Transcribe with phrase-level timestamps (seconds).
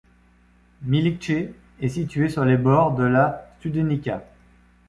[0.81, 4.23] Miliće est situé sur les bords de la Studenica.